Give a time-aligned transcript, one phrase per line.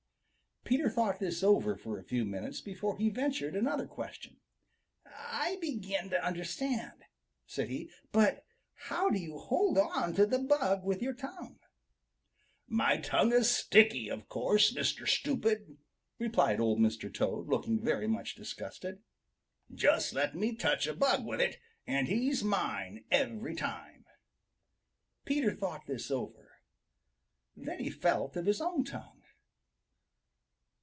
[0.63, 4.37] Peter thought this over for a few minutes before he ventured another question.
[5.05, 7.03] "I begin to understand,"
[7.45, 8.45] said he, "but
[8.87, 11.59] how do you hold on to the bug with your tongue?"
[12.69, 15.05] "My tongue is sticky, of course, Mr.
[15.05, 15.77] Stupid,"
[16.19, 17.13] replied Old Mr.
[17.13, 19.01] Toad, looking very much disgusted.
[19.73, 24.05] "Just let me touch a bug with it, and he's mine every time."
[25.25, 26.59] Peter thought this over.
[27.57, 29.17] Then he felt of his own tongue.